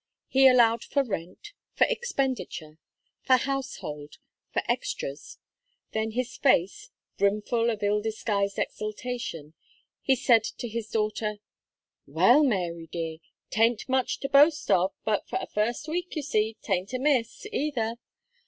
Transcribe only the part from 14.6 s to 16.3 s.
of, but for a first week, you